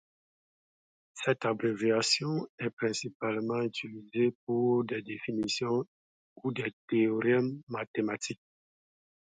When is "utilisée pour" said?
3.61-4.83